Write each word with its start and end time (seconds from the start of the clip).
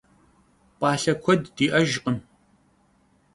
P'alhe 0.79 1.13
kued 1.23 1.43
di'ejjkhım. 1.55 2.17